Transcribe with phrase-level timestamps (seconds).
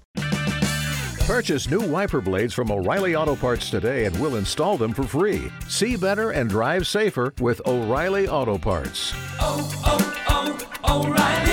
[1.26, 5.52] Purchase new wiper blades from O'Reilly Auto Parts today and we'll install them for free.
[5.68, 9.12] See better and drive safer with O'Reilly Auto Parts.
[9.40, 11.45] Oh, oh, oh, O'Reilly.